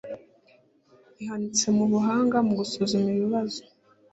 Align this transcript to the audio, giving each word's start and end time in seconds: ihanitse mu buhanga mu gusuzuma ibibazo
ihanitse 1.21 1.65
mu 1.77 1.85
buhanga 1.91 2.37
mu 2.47 2.53
gusuzuma 2.59 3.07
ibibazo 3.15 3.61